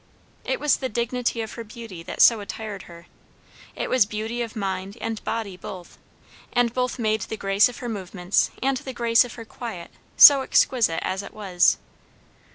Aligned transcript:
It 0.45 0.59
was 0.59 0.77
the 0.77 0.89
dignity 0.89 1.41
of 1.41 1.53
her 1.53 1.63
beauty 1.63 2.01
that 2.01 2.23
so 2.23 2.39
attired 2.39 2.81
her; 2.89 3.05
it 3.75 3.87
was 3.87 4.07
beauty 4.07 4.41
of 4.41 4.55
mind 4.55 4.97
and 4.99 5.23
body 5.23 5.55
both; 5.55 5.99
and 6.51 6.73
both 6.73 6.97
made 6.97 7.21
the 7.21 7.37
grace 7.37 7.69
of 7.69 7.77
her 7.85 7.89
movements 7.89 8.49
and 8.63 8.77
the 8.77 8.93
grace 8.93 9.23
of 9.23 9.35
her 9.35 9.45
quiet 9.45 9.91
so 10.17 10.41
exquisite 10.41 11.01
as 11.05 11.21
it 11.21 11.35
was. 11.35 11.77